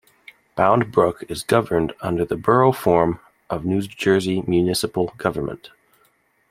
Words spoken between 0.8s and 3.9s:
Brook is governed under the Borough form of New